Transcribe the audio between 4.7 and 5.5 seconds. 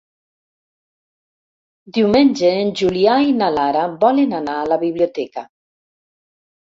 la biblioteca.